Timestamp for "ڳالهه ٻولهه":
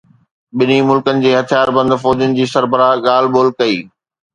3.09-3.59